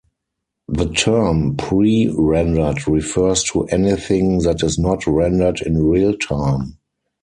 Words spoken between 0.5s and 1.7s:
The term